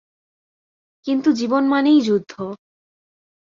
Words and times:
কিন্তু 1.05 1.29
জীবন 1.31 1.63
মানেই 1.67 1.99
যুদ্ধ। 2.01 2.33